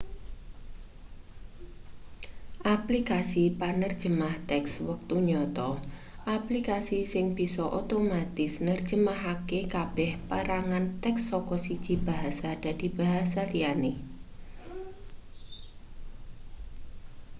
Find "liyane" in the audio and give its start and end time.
13.51-13.93